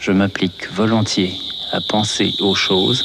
Je 0.00 0.12
m'applique 0.12 0.72
volontiers 0.72 1.34
à 1.72 1.80
penser 1.82 2.32
aux 2.40 2.54
choses 2.54 3.04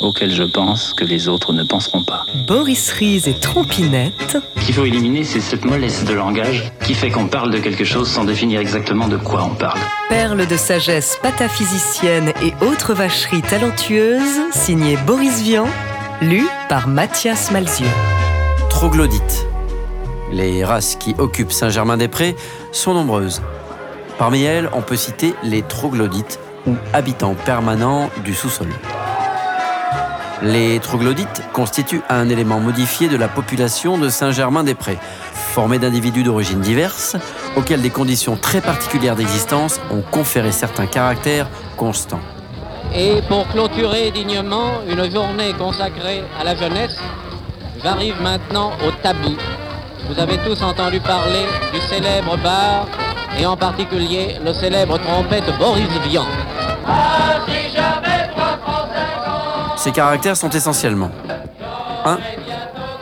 auxquelles 0.00 0.32
je 0.32 0.44
pense 0.44 0.92
que 0.92 1.04
les 1.04 1.26
autres 1.26 1.52
ne 1.52 1.64
penseront 1.64 2.04
pas. 2.04 2.24
Boris 2.46 2.92
Ries 2.92 3.22
et 3.26 3.34
Trompinette. 3.34 4.38
Ce 4.56 4.64
qu'il 4.64 4.72
faut 4.72 4.84
éliminer, 4.84 5.24
c'est 5.24 5.40
cette 5.40 5.64
mollesse 5.64 6.04
de 6.04 6.14
langage 6.14 6.70
qui 6.84 6.94
fait 6.94 7.10
qu'on 7.10 7.26
parle 7.26 7.50
de 7.50 7.58
quelque 7.58 7.82
chose 7.84 8.08
sans 8.08 8.22
définir 8.22 8.60
exactement 8.60 9.08
de 9.08 9.16
quoi 9.16 9.42
on 9.42 9.56
parle. 9.56 9.80
Perle 10.08 10.46
de 10.46 10.56
sagesse 10.56 11.18
pataphysicienne 11.20 12.32
et 12.40 12.54
autres 12.64 12.94
vacheries 12.94 13.42
talentueuses, 13.42 14.38
signé 14.52 14.96
Boris 15.04 15.42
Vian, 15.42 15.66
lu 16.22 16.46
par 16.68 16.86
Mathias 16.86 17.50
Malzieu. 17.50 17.88
Troglodytes. 18.70 19.48
Les 20.30 20.64
races 20.64 20.94
qui 20.94 21.16
occupent 21.18 21.52
Saint-Germain-des-Prés 21.52 22.36
sont 22.70 22.94
nombreuses. 22.94 23.42
Parmi 24.18 24.42
elles, 24.44 24.70
on 24.72 24.80
peut 24.80 24.96
citer 24.96 25.34
les 25.42 25.62
troglodytes, 25.62 26.40
ou 26.66 26.74
habitants 26.92 27.34
permanents 27.34 28.10
du 28.24 28.34
sous-sol. 28.34 28.68
Les 30.42 30.80
troglodytes 30.80 31.42
constituent 31.52 32.02
un 32.08 32.28
élément 32.28 32.60
modifié 32.60 33.08
de 33.08 33.16
la 33.16 33.28
population 33.28 33.98
de 33.98 34.08
Saint-Germain-des-Prés, 34.08 34.98
formé 35.32 35.78
d'individus 35.78 36.22
d'origine 36.22 36.60
diverses, 36.60 37.16
auxquels 37.56 37.82
des 37.82 37.90
conditions 37.90 38.36
très 38.36 38.60
particulières 38.60 39.16
d'existence 39.16 39.80
ont 39.90 40.02
conféré 40.02 40.50
certains 40.50 40.86
caractères 40.86 41.48
constants. 41.76 42.20
Et 42.94 43.20
pour 43.28 43.46
clôturer 43.48 44.10
dignement 44.10 44.80
une 44.88 45.10
journée 45.10 45.52
consacrée 45.58 46.22
à 46.38 46.44
la 46.44 46.54
jeunesse, 46.56 46.98
j'arrive 47.82 48.20
maintenant 48.22 48.72
au 48.86 48.90
tabou. 49.02 49.36
Vous 50.08 50.18
avez 50.18 50.38
tous 50.38 50.62
entendu 50.62 51.00
parler 51.00 51.46
du 51.72 51.80
célèbre 51.80 52.36
bar 52.38 52.86
et 53.38 53.46
en 53.46 53.56
particulier 53.56 54.36
le 54.44 54.52
célèbre 54.52 54.98
trompette 54.98 55.50
Boris 55.58 55.88
Vian. 56.08 56.26
Ces 59.76 59.92
caractères 59.92 60.36
sont 60.36 60.50
essentiellement 60.50 61.10
1. 62.04 62.18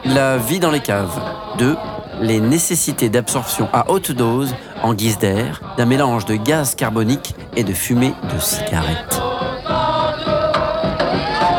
La 0.06 0.36
vie 0.36 0.60
dans 0.60 0.70
les 0.70 0.80
caves. 0.80 1.18
2. 1.58 1.76
Les 2.20 2.40
nécessités 2.40 3.08
d'absorption 3.08 3.68
à 3.72 3.90
haute 3.90 4.12
dose, 4.12 4.54
en 4.82 4.94
guise 4.94 5.18
d'air, 5.18 5.60
d'un 5.76 5.86
mélange 5.86 6.26
de 6.26 6.36
gaz 6.36 6.74
carbonique 6.74 7.34
et 7.56 7.64
de 7.64 7.72
fumée 7.72 8.14
de 8.34 8.38
cigarette. 8.38 9.20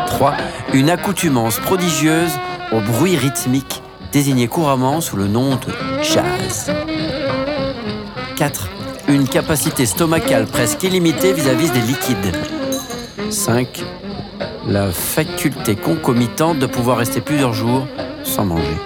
3. 0.07 0.33
Une 0.73 0.89
accoutumance 0.89 1.59
prodigieuse 1.59 2.31
au 2.72 2.79
bruit 2.79 3.17
rythmique, 3.17 3.81
désigné 4.11 4.47
couramment 4.47 5.02
sous 5.02 5.17
le 5.17 5.27
nom 5.27 5.55
de 5.55 6.03
jazz. 6.03 6.72
4. 8.36 8.69
Une 9.08 9.28
capacité 9.28 9.86
stomacale 9.86 10.45
presque 10.45 10.83
illimitée 10.83 11.33
vis-à-vis 11.33 11.72
des 11.72 11.81
liquides. 11.81 12.36
5 13.30 13.83
la 14.67 14.91
faculté 14.91 15.75
concomitante 15.75 16.59
de 16.59 16.66
pouvoir 16.66 16.97
rester 16.97 17.22
plusieurs 17.22 17.53
jours 17.53 17.88
sans 18.23 18.45
manger. 18.45 18.78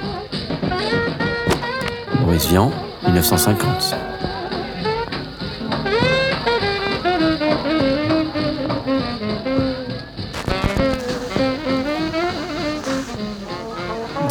Maurice 2.19 2.47
Vian, 2.47 2.71
1950. 3.05 3.95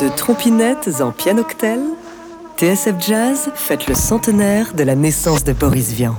De 0.01 0.09
trompinettes 0.17 1.01
en 1.01 1.11
pianoctel, 1.11 1.81
TSF 2.59 2.97
Jazz 2.99 3.51
fête 3.55 3.87
le 3.87 3.95
centenaire 3.95 4.75
de 4.75 4.83
la 4.83 4.97
naissance 4.97 5.45
de 5.45 5.53
Boris 5.53 5.93
Vian. 5.93 6.17